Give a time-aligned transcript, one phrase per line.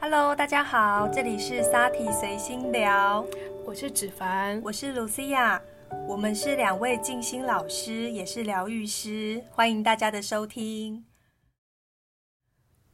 [0.00, 3.22] Hello，大家好，这里是沙体随心聊，
[3.66, 5.60] 我是芷凡，我是卢西亚，
[6.08, 11.04] 我们是两位静心老师，也是疗愈师，欢迎大家的收听。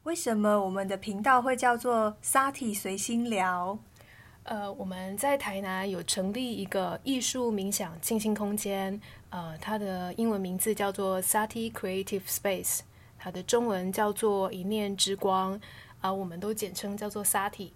[0.03, 3.79] 为什么我们的频道会叫做沙体随心聊？
[4.45, 12.81] 呃，我们在台南有成立一个艺术冥想静心空间，呃，它的英文名字叫做 Sati Creative Space，
[13.19, 15.61] 它的中文叫做一念之光。
[16.01, 17.71] 啊，我们都简称叫做 Sati。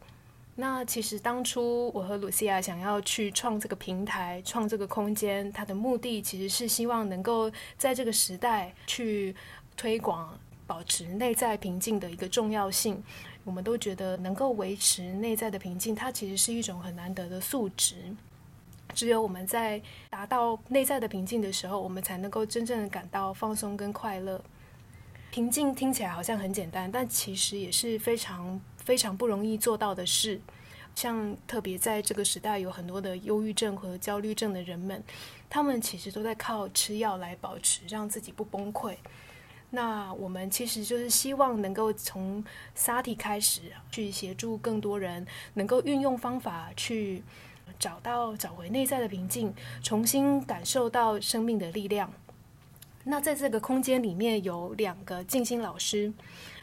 [0.56, 9.37] 那其实当初我和露西亚想要去创这个平台、创这个空间，它的目的其实是希望能够在这个时代去
[9.76, 13.02] 推广保持内在平静的一个重要性。
[13.44, 17.96] 我们都觉得能够维持内在的平静，它其实是一种很难得的素质。
[18.94, 24.42] 只有我们在达到内在的平静的时候，我们才能够真正的感到放松跟快乐。
[25.30, 30.40] 平静听起来好像很简单，但其实也是非常非常不容易做到的事。
[30.95, 35.02] 像特别在这个时代，有很多的忧郁症和焦虑症的人们，
[35.51, 38.95] 他们其实都在靠吃药来保持，让自己不崩溃。
[39.74, 42.44] 那我们其实就是希望能够从
[42.76, 47.24] 沙体开始，去协助更多人能够运用方法去
[47.76, 49.52] 找到找回内在的平静，
[49.82, 52.12] 重新感受到生命的力量。
[53.02, 56.12] 那在这个空间里面有两个静心老师，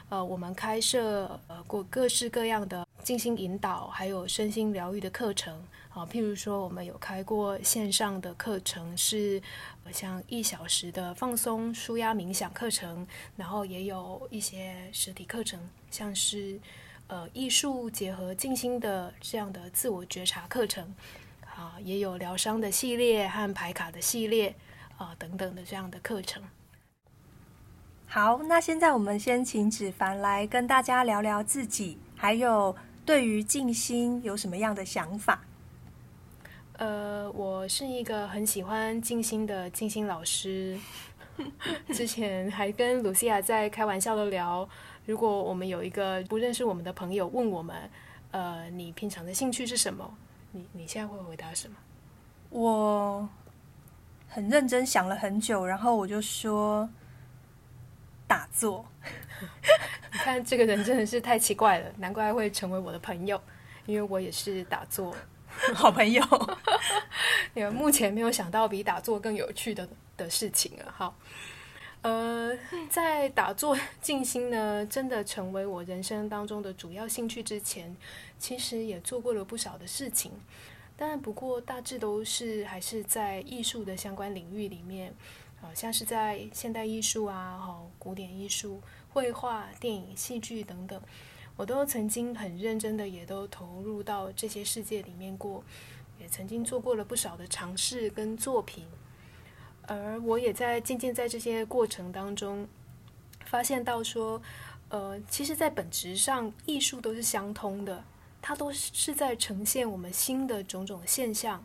[0.08, 5.62] 呃，我们开设呃过各式各样的静心引导，还有身心疗愈的课程
[5.94, 6.06] 啊。
[6.06, 9.42] 譬如说，我们有开过线上的课程，是
[9.92, 16.60] 像一小时的放松舒压冥想课程，然后也有一些实体课程，像是
[17.08, 20.94] 呃艺术结合静心的这样的自我觉察课程
[21.56, 24.56] 啊，也有疗伤的系列和排卡的系列。
[24.98, 26.44] 啊，等等的这样的课程。
[28.06, 35.44] 好，那现在我们先请芷凡来跟大家聊聊自己，还有对于静心有什么样的想法。
[36.78, 40.78] 呃，我是一个很喜欢静心的静心老师。
[41.94, 44.68] 之前还跟卢西亚在开玩笑的聊，
[45.06, 47.90] 如果我们有一个不认识我们的朋友问我们，
[48.32, 50.18] 呃，你平常的兴趣是什么？
[50.52, 51.76] 你你现在会回答什么？
[52.50, 53.30] 我。
[54.34, 56.90] 很认真想了很久，然后我就说
[58.26, 58.86] 打坐。
[60.14, 63.38] 你看这个人真的是太奇怪了，难怪会成为我的朋友，
[63.86, 65.14] 因为我也是打坐
[65.76, 66.24] 好朋友。
[67.54, 70.92] 你们目前没有想到比打坐更有趣的的事情了。
[70.92, 71.16] 好，
[72.02, 72.58] 呃，
[72.90, 77.96] 在打坐静心呢，真的成为我人生当中的主要兴趣之前，
[78.40, 80.32] 其实也做过了不少的事情。
[80.98, 85.14] 但不过大致都是还是在艺术的相关领域里面，
[85.62, 91.02] 啊，像是在现代艺术啊、好古典艺术、绘画、电影、戏剧等等，
[91.62, 95.64] 我都曾经很认真的也都投入到这些世界里面过，
[96.20, 98.88] 也曾经做过了不少的尝试跟作品，
[99.84, 102.68] 而我也在渐渐在这些过程当中，
[103.46, 104.42] 发现到说，
[104.90, 108.04] 呃，其实，在本质上艺术都是相通的。
[108.42, 111.64] 它都是在呈现我们新的种种现象，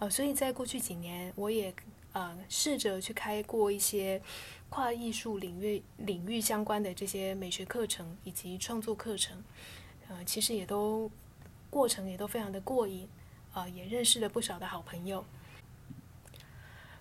[0.00, 1.74] 呃，所以在过去几年，我也
[2.12, 4.20] 呃试着去开过一些
[4.68, 9.42] 跨艺术领域领域相关的这些美学课程以及创作课程，
[10.08, 11.10] 呃，其实也都
[11.68, 13.08] 过程也都非常的过瘾，
[13.52, 15.24] 啊，也认识了不少的好朋友。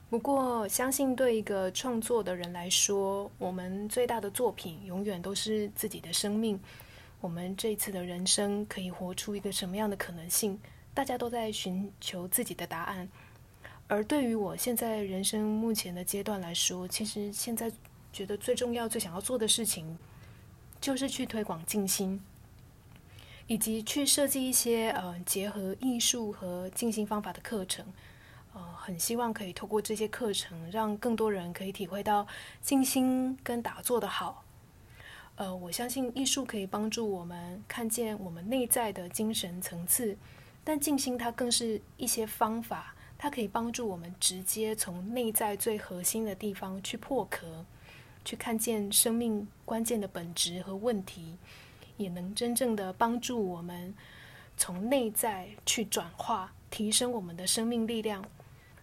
[0.09, 6.59] 不过，相信对一个创作的人来说，我们最大的作品永远都是自己的生命。
[7.21, 10.59] 我们这次的人生可以活出一个什么样的可能性？
[10.95, 13.07] 大家都在寻求自己的答案。
[13.89, 17.71] 而对于我现在人生目前的阶段来说，其实现在
[18.13, 19.97] 觉得最重要、最想要做的事情，
[20.79, 22.21] 就是去推广静心，
[23.47, 27.83] 以及去设计一些呃结合艺术和静心方法的课程。
[28.53, 32.27] 呃，很希望可以透过这些课程，让更多人可以体会到
[32.61, 34.43] 静心跟打坐的好。
[35.35, 40.15] 呃，我相信艺术可以帮助我们看见我们内在的精神层次，
[40.63, 47.65] 但静心它更是一些方法，它可以帮助我们直接从内在最核心的地方去破壳，
[48.23, 51.37] 去看见生命关键的本质和问题，
[51.97, 53.93] 也能真正的帮助我们
[54.55, 58.23] 从内在去转化，提升我们的生命力量。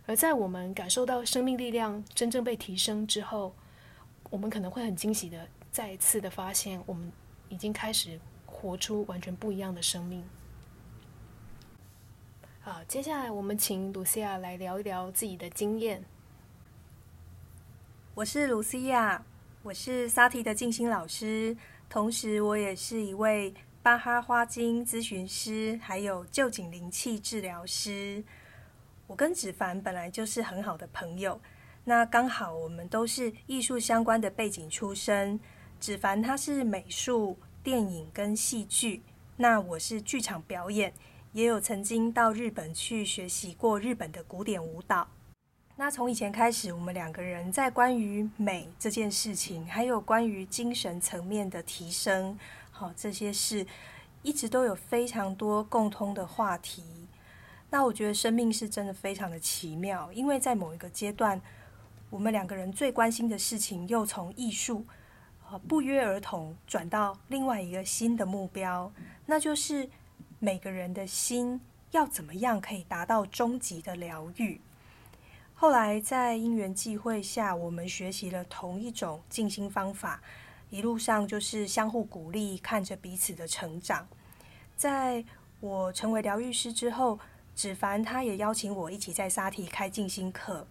[0.04, 3.54] 而在我们感受到生命力量真正被提升之后，
[4.28, 5.48] 我们可能会很惊喜的。
[5.72, 7.10] 再一次的发现，我们
[7.48, 10.22] 已经开始活出完全不一样的生命。
[12.68, 16.04] 好，接下来我们请露西亚来聊一聊自己的经验。
[18.12, 19.24] 我是露西亚，
[19.62, 21.56] 我是萨提的静心老师，
[21.88, 23.54] 同时我也是一位
[23.84, 28.24] 巴哈花精咨询师，还有旧景灵气治疗师。
[29.06, 31.40] 我跟子凡本来就是很好的朋友，
[31.84, 35.38] 那刚好我们都是艺术相关的背景出身。
[35.78, 39.04] 子凡他是美术、电影跟戏剧，
[39.36, 40.92] 那我是剧场表演。
[41.36, 45.06] 也有曾经到日本去学习过日本的古典舞蹈。
[45.76, 52.38] 那从以前开始，我们两个人在关于美这件事情，还有关于精神层面的提升，
[52.70, 53.66] 好这些事，
[54.22, 56.82] 一直都有非常多共通的话题。
[57.68, 61.38] 那我觉得生命是真的非常的奇妙，因为在某一个阶段，
[62.08, 64.86] 我们两个人最关心的事情，又从艺术，
[65.50, 68.90] 呃，不约而同转到另外一个新的目标，
[69.26, 69.86] 那就是。
[70.38, 71.60] 每个人的心
[71.92, 74.60] 要怎么样可以达到终极的疗愈？
[75.54, 80.20] 后来在因缘际会下，我们学习了同一种静心方法，
[80.68, 84.06] 一路上就是相互鼓励，看着彼此的成长。
[84.76, 85.24] 在
[85.60, 87.18] 我成为疗愈师之后，
[87.54, 90.66] 芷凡他也邀请我一起在沙提开静心课。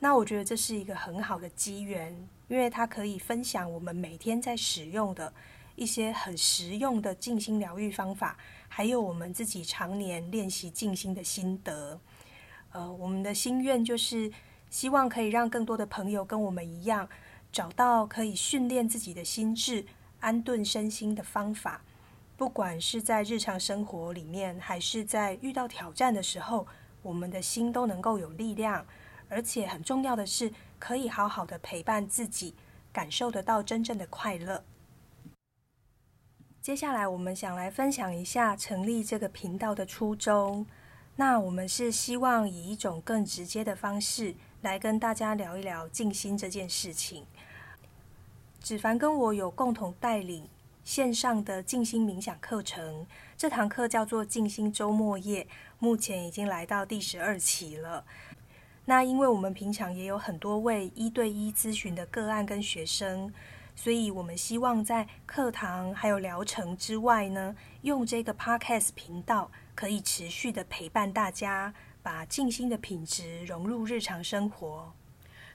[0.00, 2.12] 那我觉得这是一个很好的机缘，
[2.48, 5.32] 因为他可以分享我们每天在使用的
[5.76, 8.36] 一些很实用的静心疗愈方法。
[8.68, 12.00] 还有我们自己常年练习静心的心得，
[12.72, 14.32] 呃，我们的心愿就是
[14.68, 17.08] 希望可以让更多的朋友跟我们一样，
[17.52, 19.86] 找到可以训练自己的心智、
[20.18, 21.82] 安顿身心的方法。
[22.36, 26.66] 不管是在日常生活里面，还是在遇到挑战的时候，
[27.00, 28.84] 我们的心都能够有力量，
[29.28, 32.56] 而且很重要的是，可以好好的陪伴自己，
[32.92, 34.64] 感受得到真正的快乐。
[36.64, 40.64] 接下来，我们想来分享一下成立这个频道的初衷。
[41.16, 47.26] 那我们是希望以一种更直接的方式来跟大家聊一聊静心这件事情。
[48.60, 50.48] 子凡跟我有共同带领
[50.82, 53.06] 线上的静心冥想课程，
[53.36, 55.46] 这堂课叫做静心周末夜，
[55.78, 58.02] 目前已经来到第十二期了。
[58.86, 63.30] 那因为我们平常也有很多位一对一咨询的个案跟学生。
[63.76, 74.92] 所以，我们希望在课堂还有疗程之外呢，用这个 Podcast 频道，可以持续的陪伴大家，把静心的品质融入日常生活。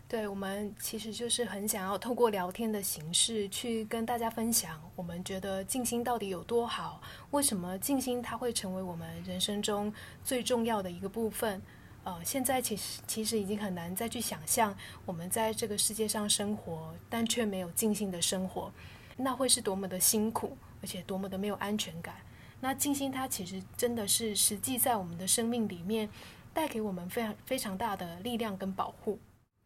[0.07, 6.99] 对，我们其实就是很想要透过聊天的形式，去跟大家分享，我们觉得静心到底有多好，
[7.31, 9.93] 为什么静心它会成为我们人生中
[10.23, 11.61] 最重要的一个部分。
[12.09, 14.75] 呃，现在其实其实已经很难再去想象
[15.05, 18.71] 我们在这个世界上生活，但却没有静心的生活，
[19.15, 22.15] 那会是多么的辛苦，而且多么的没有安全感。
[22.61, 26.09] 那静心它其实真的是实际在我们的生命里面
[26.51, 29.19] 带给我们非常非常大的力量跟保护。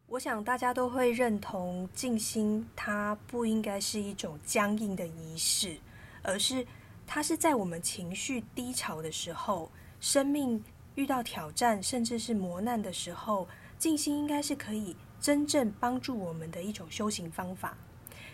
[0.08, 5.78] 我想大家都会认同，静心它不应该是一种僵硬的仪式，
[6.22, 6.66] 而是
[7.06, 10.62] 它是在我们情绪低潮的时候，生命。
[10.94, 13.48] 遇到挑战甚至是磨难的时候，
[13.78, 17.76] 静心应该是可以真正帮助我们的一种修行方法。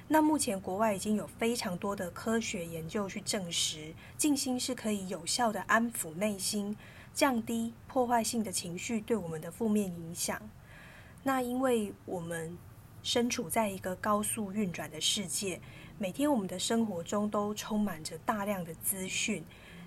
[0.08, 6.76] 那目前国外已经有非常多的科学研究去证实，静心是可以有效的安抚内心，
[7.14, 10.40] 降低破坏性的情绪对我们的负面影响。
[11.22, 12.58] 那因为我们
[13.02, 15.60] 身处在一个高速运转的世界，
[15.96, 19.42] 每天我们的生活中都充满着大量的资讯，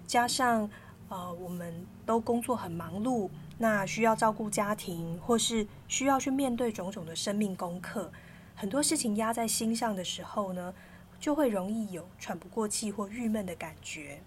[0.07, 0.67] 加上。
[1.13, 3.29] 呃，我们都工作很忙碌，
[3.59, 8.11] 那需要照顾家庭，或是需要去面对种种的生命功课，
[8.55, 10.73] 很多事情压在心上的时候呢，
[11.19, 14.21] 就会容易有喘不过气或郁闷的感觉。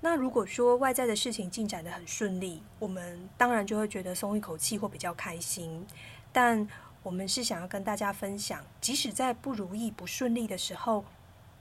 [0.00, 5.86] 那如果说外在的事情进展的很顺利，我们当然就会觉得松一口气或比较开心。
[6.32, 6.66] 但
[7.02, 11.04] 我们是想要跟大家分享，即使在不如意、不顺利的时候，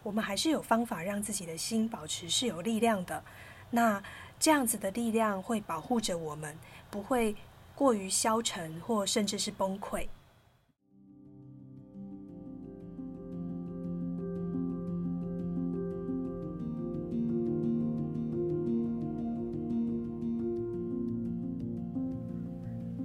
[0.02, 3.22] 我们还是有方法让自己的心保持是有力量的。
[3.70, 4.02] 那
[4.40, 6.58] 这样子的力量会保护着我们，
[6.90, 7.36] 不会
[7.76, 10.08] 过于消沉或甚至是崩溃。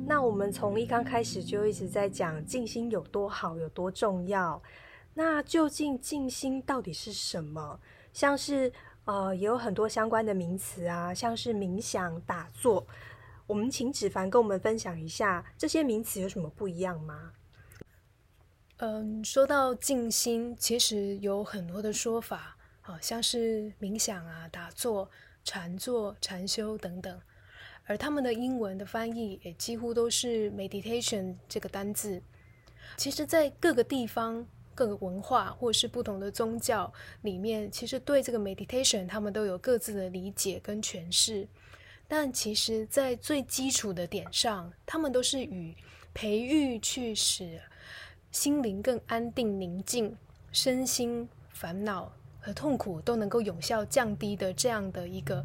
[0.07, 4.63] 那我们从一刚开始就一直在讲静心有多好，有多重要。
[5.15, 7.81] 那究竟静心到底是什么？
[8.13, 8.73] 像是。
[9.05, 12.87] 呃，也有很多相关的名词啊，像是冥想、打坐。
[13.47, 17.33] 我们请芷凡跟我们分享一下这些名词有什么不一样吗？
[18.77, 25.11] 嗯，说到静心，其实有很多的说法，好像是冥想啊、打坐、
[25.45, 27.21] 禅坐、禅修等等。
[27.85, 32.23] 而他们的英文的翻译也几乎都是 meditation 这个单字。
[32.97, 41.47] 其实，在各个地方、各个文化或是不同的宗教里面，其实对这个 meditation 他们都有各自的理解跟诠释。
[42.09, 45.75] 但其实，在最基础的点上，他们都是与
[46.13, 47.59] 培育去使
[48.31, 50.15] 心灵更安定宁静、
[50.53, 55.43] 身心烦恼和痛苦都能够有效降低的这样的一个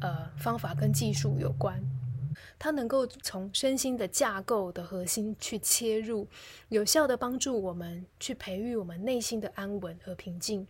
[0.00, 1.82] 呃方法跟技术有关。
[2.58, 6.26] 它能够从身心的架构的核心去切入，
[6.68, 10.66] 有效的帮助我们去培育我们内心的安稳和平静，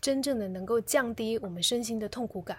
[0.00, 2.58] 真正的能够降低我们身心的痛苦感。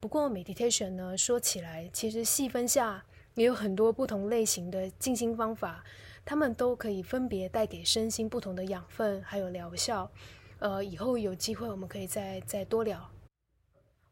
[0.00, 5.82] 不过，meditation 呢，说起来其实细分下也有很多不同类型的静心方法，
[6.24, 10.10] 它们都可以分别带给身心不同的养分还有疗效。
[10.58, 13.10] 呃，以后有机会我们可以再再多聊。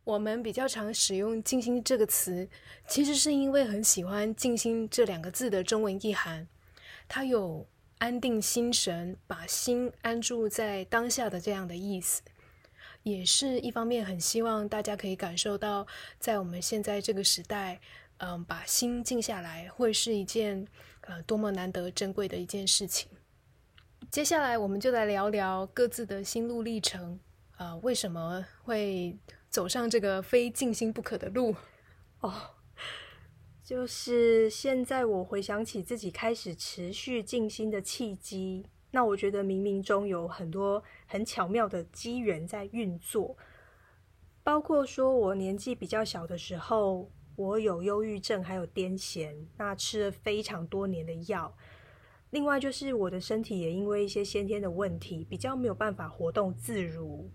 [0.04, 2.46] 我们比较常使用“静心”这个词，
[2.86, 6.46] 其实是因为很喜欢“静心”这两个字的中文意涵。
[7.08, 12.20] 它有安定心神、把心安住在当下的这样的意思，
[13.02, 15.86] 也是一方面很希望大家可以感受到，
[16.18, 17.80] 在我们现在这个时代，
[18.18, 20.66] 嗯，把心静下来会是一件
[21.02, 23.08] 呃多么难得珍贵的一件事情。
[24.10, 27.18] 接下来，我们就来聊聊各自的心路历程，
[27.56, 29.16] 啊，为什么会？
[29.54, 31.54] 走上这个非静心不可的路
[32.22, 32.32] 哦，
[33.62, 43.36] 就是现在我回想起自己开始持续静心的契机，那我觉得冥冥中有很多很巧妙的机缘在运作，
[44.42, 51.56] 包括说我年纪比较小的时候，我有忧郁症，还有癫痫，那吃了非常多年的药，
[52.30, 57.30] 另外就是我的身体也因为一些先天的问题，比较没有办法活动自如。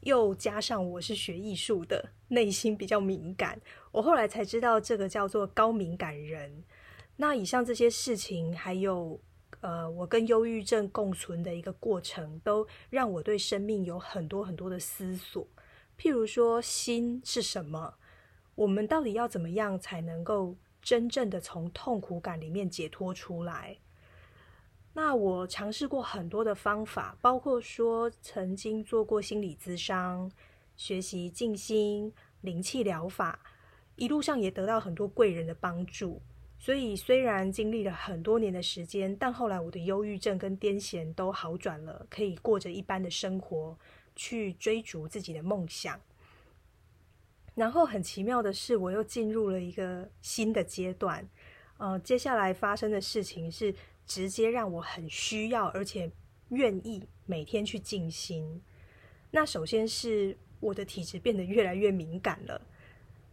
[0.00, 3.60] 又加上我是学艺术的，内心比较敏感，
[3.92, 6.64] 我后来才知道这个叫做高敏感人。
[7.16, 9.20] 那以上这些事情，还有
[9.60, 15.46] 呃，我跟忧郁症共存的一个过程，都让我对生命有很多很多的思索。
[15.98, 17.94] 譬如说，心是什么？
[18.54, 23.76] 我们到底要怎么样才能够真正的从痛苦感里面解脱出来？
[24.92, 30.28] 那我尝试过很多的方法，包括说曾经做过心理咨商、
[30.76, 33.38] 学习静心、灵气疗法，
[33.94, 36.20] 一路上也得到很多贵人的帮助。
[36.58, 43.78] 所以虽然经历了很多年的时间，但后来我的忧郁症跟癫痫都好转了，可以过着一般的生活，
[44.16, 46.00] 去追逐自己的梦想。
[47.54, 51.26] 然后很奇妙的是，我又进入了一个新的阶段。
[51.78, 53.72] 呃，接下来发生的事情是。
[54.06, 56.10] 直接让我很需要，而且
[56.48, 58.60] 愿意每天去静心。
[59.30, 62.60] 那首先是我的体质变得越来越敏感了。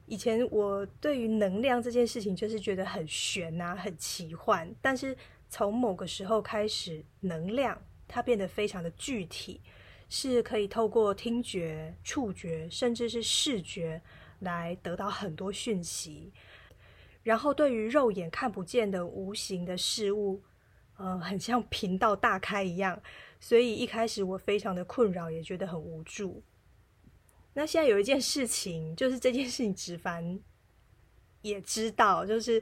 [0.05, 4.71] 以前我对于能量这件事情就是觉得很玄啊，很奇幻。
[4.81, 5.17] 但是
[5.50, 9.59] 从某个时候开始，能量它变得非常的具体，
[10.07, 14.01] 是可以透过听觉、触觉，甚至是视觉
[14.39, 16.31] 来得到很多讯息。
[17.24, 20.41] 然后对于肉眼看不见的无形的事物。
[20.97, 22.99] 呃，很像频道大开一样，
[23.39, 26.43] 所以一开始我非常的困扰，也觉得很无助。
[27.53, 30.39] 那现在有一件事情，就是这件事情，直凡
[31.41, 32.61] 也知道，就是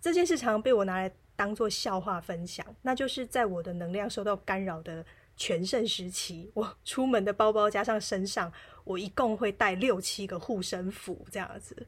[0.00, 2.64] 这件事常被我拿来当做笑话分享。
[2.82, 5.04] 那就是在我的能量受到干扰的
[5.36, 8.52] 全盛时期，我出门的包包加上身上，
[8.84, 11.86] 我一共会带六七个护身符这样子。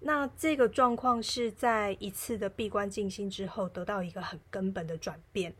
[0.00, 5.52] 那这个状况是在一次的闭关静心之后得到一个很根本的转变。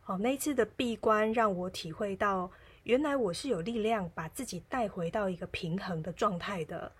[0.00, 2.50] 好，那一次的闭关让我体会到，
[2.84, 6.90] 原来我是有力量把自己带回到一个平衡的状态的。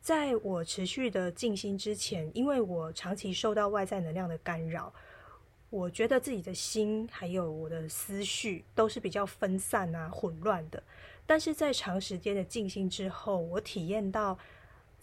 [0.00, 4.92] 在我持续的静心之前，因为我长期受到外在能量的干扰，
[5.70, 10.82] 我觉得自己的心还有我的思绪都是比较分散啊、混乱的。
[11.26, 14.38] 但是在长时间的静心之后，我体验到。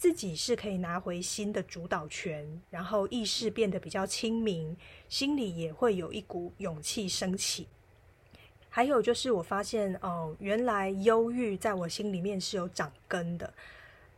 [0.04, 4.76] 自己是可以拿回心的主导权，然后意识变得比较清明，
[5.08, 7.70] 心里也会有一股勇气升起。
[8.68, 13.54] 还有就是，我发现哦，原来忧郁在我心里面是有长根的。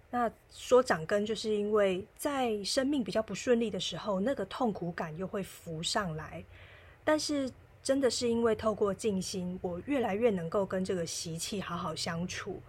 [0.09, 6.43] 那说长根，就是因为在生命比较不顺利的时候，那个痛苦感又会浮上来。
[7.03, 7.47] 但是，
[7.83, 12.59] 真的是因为透过静心，我越来越能够跟这个习气好好相处。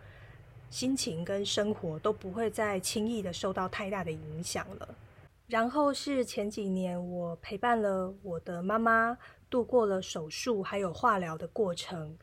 [0.71, 4.95] 心情跟生活都不会再轻易的受到太大的影响了。
[5.47, 9.17] 然后是前几年，我陪伴了我的妈妈
[9.49, 12.19] 度过了手术还有化疗的过程。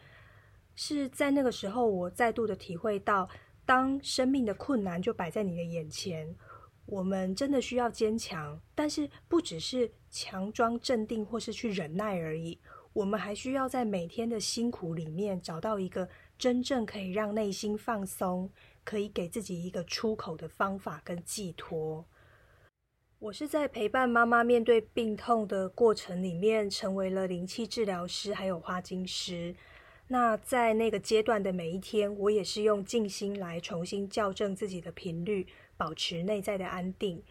[0.75, 3.29] 是在那个时候，我再度的体会到，
[3.65, 6.35] 当生命的困难就摆在你的眼前，
[6.85, 12.59] 我们真的需要坚强，但是不只是强装镇定或是去忍耐而已，
[12.91, 16.09] 我们还需要在每天的辛苦里面找到一个
[16.43, 18.49] 真正可以让内心放松、
[18.83, 22.05] 可以给自己一个出口的方法跟寄托。
[23.17, 29.55] 我是在陪伴妈妈面对病痛的过程里面，成为了灵气治疗师，还有花精师。
[30.09, 35.47] 那在那个阶段的每一天，我也是用静心来重新校正自己的频率，
[35.77, 37.23] 保持内在的安定。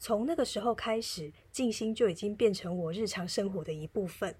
[0.00, 4.34] 从那个时候开始，静心就已经变成我日常生活的一部分。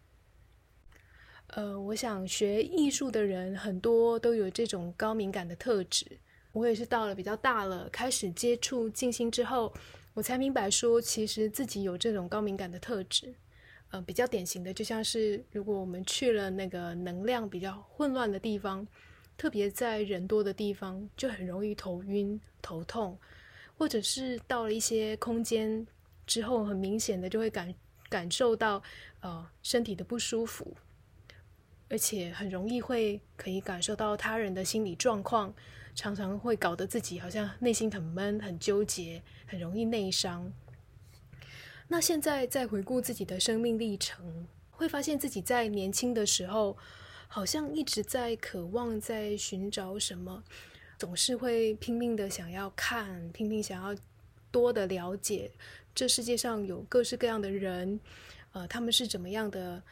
[1.49, 6.07] 呃，我想学艺术的人很多都有这种高敏感的特质。
[6.53, 9.73] 我也是到了比较大了，开始接触静心之后。
[10.15, 13.33] 我才明白，说其实自己有这种高敏感的特质，
[13.91, 18.85] 呃，比较典型的就像是，如果我们去了那个能量比较混乱的地方，
[19.37, 23.17] 特别在人多的地方，就很容易头晕、头痛，
[23.77, 25.87] 或者是到了一些空间
[26.27, 27.73] 之后，很明显的就会感
[28.09, 28.83] 感受到
[29.21, 30.77] 呃身体的不舒服，
[31.89, 35.55] 而且很容易会可以感受到他人的心理状况。
[35.95, 40.53] 常常会搞得自己好像内心很闷、很纠结，很容易内伤。
[41.89, 46.77] 那现在再回顾自己的生命历程，会发现自己在年轻的时候，
[47.27, 50.45] 好像一直在渴望、在寻找什么，
[50.97, 54.01] 总是会拼命的想要看、拼命想要
[54.53, 55.51] 多的了解
[55.97, 57.99] 这世界上有各式各样的人，
[58.53, 59.83] 呃，他们是怎么样的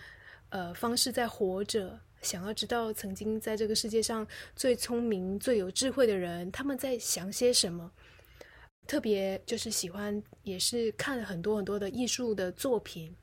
[0.57, 2.01] 呃方式在活着。
[2.23, 7.93] 想要知道曾经在这个世界上最聪明、最有智慧的人，他们在想些什么？
[8.87, 13.15] 特别就是喜欢，也是看了很多很多的艺术的作品。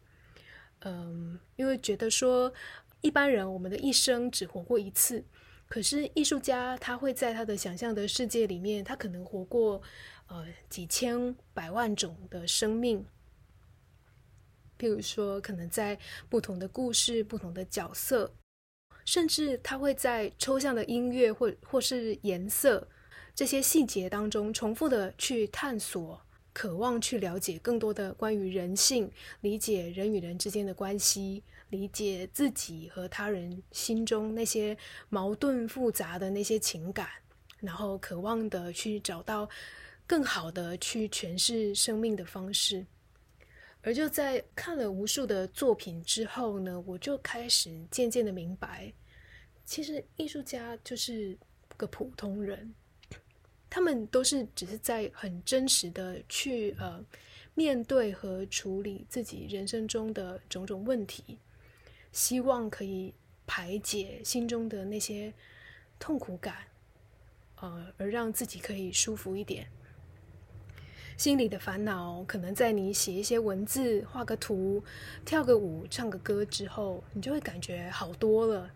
[0.81, 2.53] 嗯，因为觉得说，
[3.01, 5.25] 一般人我们的一生只活过一次，
[5.67, 9.81] 可是艺术家他会在他的想象的世界里面，他可能活过
[10.27, 13.03] 呃几千百万种的生命。
[14.79, 15.97] 譬如说，可能在
[16.29, 18.33] 不同的故事、不同的角色。
[19.05, 22.87] 甚至他会在抽象的音乐或或是颜色
[23.35, 26.21] 这些细节当中，重复的去探索，
[26.53, 34.77] 渴望去了解更多的关于人性，理解人与人之间的关系，理解自己和他人心中那些
[35.09, 37.09] 矛盾复杂的那些情感，
[37.59, 39.49] 然后渴望的去找到
[40.07, 42.85] 更好的去诠释生命的方式。
[43.85, 48.91] 而就在看了无数的作品之后呢，我就开始渐渐的明白，
[49.65, 51.37] 其实艺术家就是
[51.75, 52.73] 个普通人，
[53.69, 57.03] 他们都是只是在很真实的去呃
[57.55, 61.37] 面对和处理自己人生中的种种问题，
[62.13, 63.13] 希望可以
[63.45, 65.33] 排解心中的那些
[65.99, 66.55] 痛苦感，
[67.59, 69.67] 呃，而让自己可以舒服一点。
[71.17, 74.83] 心里的烦恼，可能在你写一些文字、画个图、
[75.23, 78.69] 跳个舞、唱个歌之后，你就会感觉好多了。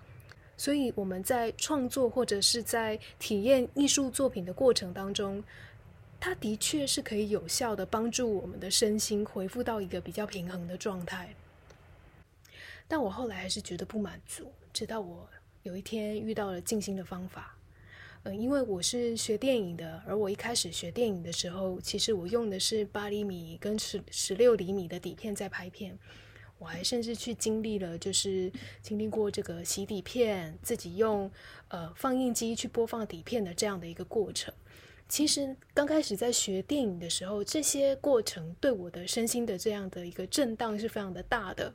[0.55, 5.43] 所以我们在创作或者是在体验艺术作品的过程当中，
[6.19, 11.35] 它的确是可以有效的帮助我们的身心恢复到一个比较平衡的状态。
[12.87, 15.27] 但我后来还是觉得不满足，直到我
[15.63, 17.56] 有一天遇到了静心的方法。
[18.27, 25.97] 嗯，因为我是学电影的，而我一开始学电影的时候，其实我用的是八厘米跟十十六厘米的底片在拍片，
[26.59, 31.31] 我还甚至去经历了，就是经历过这个洗底片，自己用
[31.69, 34.53] 呃放映机去播放底片的这样的一个过程。
[35.07, 41.73] 其实刚开始在学电影的时候，这些过程对我的身心的这样的一个震荡是非常的大的，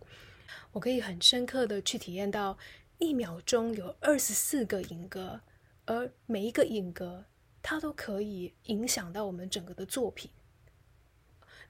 [0.73, 2.59] 我可以很深刻的去体验到
[2.99, 5.41] 一秒钟有二十四个影格。
[5.87, 7.25] 而每一个影格，
[7.63, 10.31] 它都可以影响到我们整个的作品。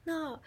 [0.05, 0.40] 那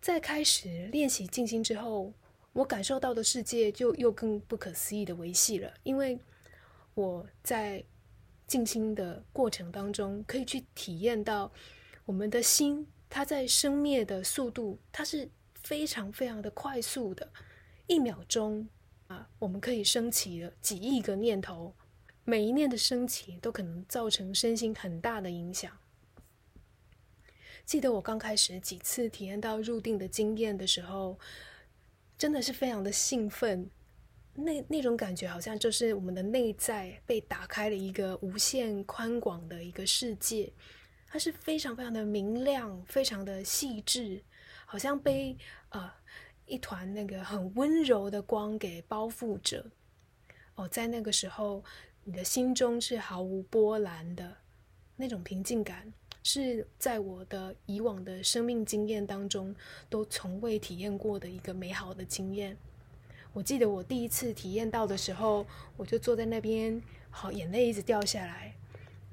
[0.00, 2.12] 在开始练习静心之后，
[2.52, 6.18] 我感受到的世界就又更不可思议的维系了，因为
[6.94, 7.84] 我在
[8.46, 11.50] 静心的过程当中，可以去体验到
[12.04, 15.28] 我们的心，它在生灭的速度，它是
[15.62, 17.30] 非常非常的快速的，
[17.86, 18.68] 一秒钟
[19.06, 21.74] 啊，我们可以升起了几亿个念头。
[22.26, 25.70] 每一念的升起都可能造成身心很大的影响。
[27.66, 31.18] 记得我刚开始几次体验到入定的经验的时候，
[32.16, 33.70] 真的是非常的兴奋。
[34.34, 40.52] 那那种感觉好像就是我们的内在被打开了一个无限宽广的一个世界，
[41.06, 44.22] 它是非常非常的明亮，非常的细致，
[44.64, 45.36] 好像被
[45.68, 45.90] 呃
[46.46, 49.70] 一团那个很温柔的光给包覆着。
[50.54, 51.62] 哦，在那个时候。
[52.04, 54.36] 你的心中是毫无波澜的，
[54.96, 55.90] 那种平静感
[56.22, 59.54] 是在我的以往的生命经验当中
[59.88, 62.56] 都从未体验过的一个美好的经验。
[63.32, 68.54] 我记得我第一次体验到的时候，我就坐在那边，好，眼泪一直掉下来，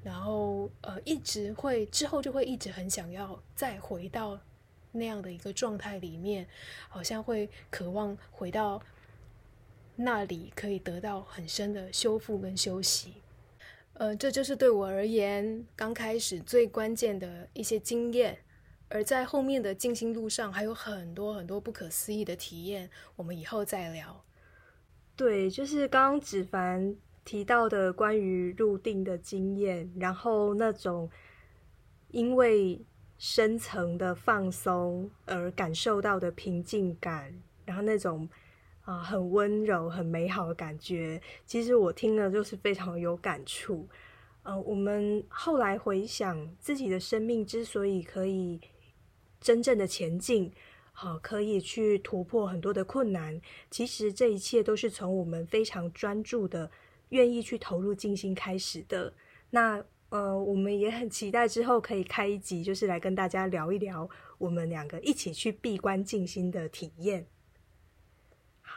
[0.04, 4.38] 然后呃，一直会之后就会一直很想要再回到
[4.92, 6.46] 那样的一个状态里面，
[6.88, 8.80] 好像会渴望回到
[9.96, 13.14] 那里，可以得到很深的修复跟休息。
[13.94, 18.38] 呃，这就是对我而言刚开始最关键的一些经验。
[18.88, 24.22] 而在后面的静心路上，还有很多很多不可思议的体验，我们以后再聊。
[25.16, 31.08] 对，就是刚刚子凡提到的关于入定的经验，然后那种
[32.10, 32.84] 因为
[33.16, 37.32] 深层的放松而感受到的平静感，
[37.64, 38.28] 然后那种
[38.82, 43.88] 啊很温柔、很美好的感觉，其实我听了就是非常有感触。
[44.42, 48.60] 呃，我们后来回想自己的生命之所以可以。
[49.44, 50.52] 真正的前进，
[50.92, 53.40] 好，可以去突破很多的困难。
[53.68, 56.70] 其实这一切都是从我们非常专注的、
[57.08, 59.12] 愿意去投入静心开始的。
[59.50, 67.26] 那呃，我们也很期待之后可以开一集，就是来跟大家聊一聊我们两个一起去闭关静心的体验。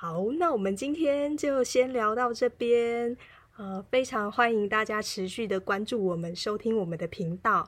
[0.08, 3.18] 好，那我们今天就先聊到这边。
[3.58, 7.68] 呃，非常欢迎大家持续的关注我们，收听我们的频道。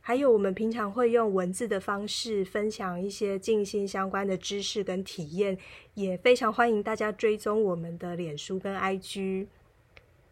[0.00, 5.58] 还有，我们平常会用文字的方式分享一些静心相关的知识跟体验，
[5.92, 9.46] 也非常欢迎大家追踪我们的脸书跟 IG。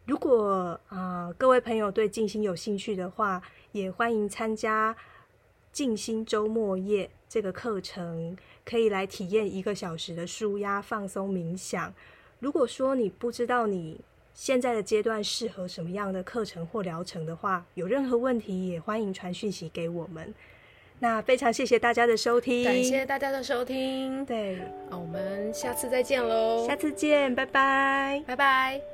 [0.06, 4.96] 如果啊，各位朋友对静心有兴趣的话，也欢迎参加
[5.70, 11.94] 静心周末夜这个课程，可以来体验一个小时的舒压放松冥想。
[12.40, 13.98] 如果说你不知道你。
[14.34, 20.34] 现在的阶段适合什么样的课程或疗程的话，有任何问题也欢迎传讯息给我们。
[21.00, 24.24] 那非常谢谢大家的收听，感谢大家的收听。
[24.24, 28.91] 对，那我们下次再见喽，下次见，拜拜，拜拜。